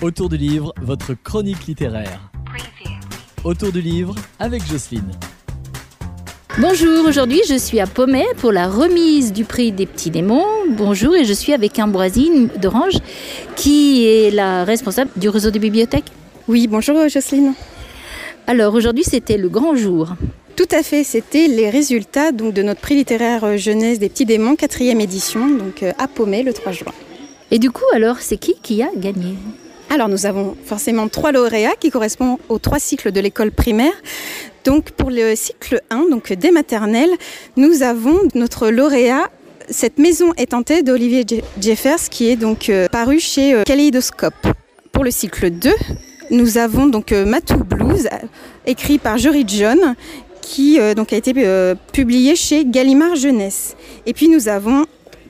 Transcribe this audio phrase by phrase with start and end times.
[0.00, 2.30] Autour du livre, votre chronique littéraire.
[3.42, 5.10] Autour du livre avec Jocelyne.
[6.60, 10.46] Bonjour, aujourd'hui je suis à Pommet pour la remise du prix des petits démons.
[10.70, 12.98] Bonjour et je suis avec Ambroisine d'Orange
[13.56, 16.12] qui est la responsable du réseau des bibliothèques.
[16.46, 17.54] Oui, bonjour Jocelyne.
[18.46, 20.14] Alors aujourd'hui c'était le grand jour.
[20.54, 24.54] Tout à fait, c'était les résultats donc, de notre prix littéraire jeunesse des petits démons,
[24.54, 26.92] quatrième édition, donc à Pommet le 3 juin.
[27.50, 29.34] Et du coup alors c'est qui qui a gagné?
[29.90, 33.92] Alors nous avons forcément trois lauréats qui correspondent aux trois cycles de l'école primaire.
[34.64, 37.12] Donc pour le cycle 1, donc des maternelles,
[37.56, 39.30] nous avons notre lauréat
[39.70, 41.24] cette maison est tentée d'Olivier
[41.60, 44.46] Jeffers qui est donc euh, paru chez euh, Kaleidoscope.
[44.92, 45.70] Pour le cycle 2,
[46.30, 48.08] nous avons donc euh, Matou Blues
[48.66, 49.94] écrit par Jory John
[50.40, 51.34] qui donc a été
[51.92, 53.76] publié chez Gallimard Jeunesse.
[54.06, 54.86] Et puis nous avons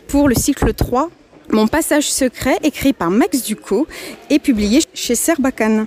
[0.06, 1.10] pour le cycle 3
[1.52, 3.86] mon passage secret, écrit par Max Ducot
[4.30, 5.86] et publié chez Serbacane.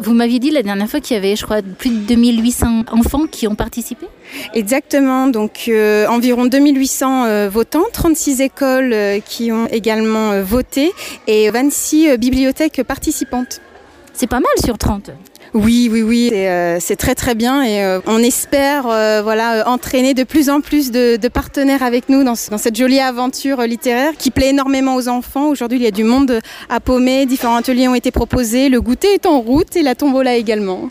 [0.00, 3.26] Vous m'aviez dit la dernière fois qu'il y avait, je crois, plus de 2800 enfants
[3.30, 4.06] qui ont participé?
[4.54, 10.92] Exactement, donc euh, environ 2800 euh, votants, 36 écoles euh, qui ont également voté
[11.26, 13.60] et 26 bibliothèques participantes.
[14.14, 15.10] C'est pas mal sur 30
[15.54, 16.30] oui, oui, oui,
[16.80, 18.82] c'est très très bien et on espère
[19.22, 24.12] voilà entraîner de plus en plus de, partenaires avec nous dans, cette jolie aventure littéraire
[24.18, 25.48] qui plaît énormément aux enfants.
[25.48, 29.14] Aujourd'hui, il y a du monde à paumer, différents ateliers ont été proposés, le goûter
[29.14, 30.90] est en route et la tombola également.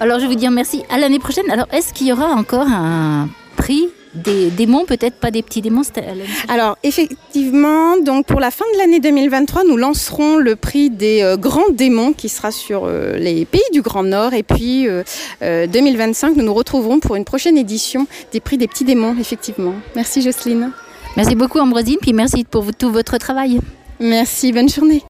[0.00, 0.82] Alors je vais vous dire merci.
[0.90, 1.50] À l'année prochaine.
[1.50, 5.82] Alors est-ce qu'il y aura encore un prix des démons, peut-être pas des petits démons
[6.48, 11.36] Alors effectivement, donc pour la fin de l'année 2023, nous lancerons le prix des euh,
[11.36, 14.34] grands démons qui sera sur euh, les pays du Grand Nord.
[14.34, 14.86] Et puis
[15.40, 19.74] 2025, euh, nous nous retrouverons pour une prochaine édition des prix des petits démons, effectivement.
[19.96, 20.70] Merci Jocelyne.
[21.16, 23.60] Merci beaucoup Ambroisine, puis merci pour tout votre travail.
[24.00, 25.02] Merci, bonne journée.